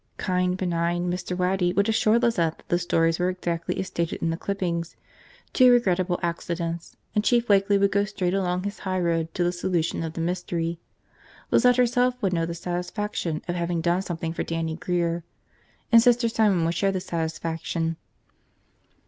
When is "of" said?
10.01-10.13, 13.47-13.53